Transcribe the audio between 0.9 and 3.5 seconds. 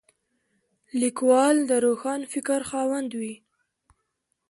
لیکوال د روښان فکر خاوند وي.